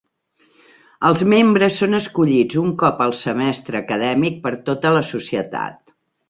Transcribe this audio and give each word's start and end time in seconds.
Els 1.09 1.19
membres 1.33 1.77
són 1.81 1.93
escollits 1.97 2.57
un 2.61 2.71
cop 2.85 3.03
al 3.07 3.13
semestre 3.19 3.81
acadèmic 3.83 4.41
per 4.47 4.55
tota 4.71 4.95
la 4.97 5.05
societat. 5.13 5.79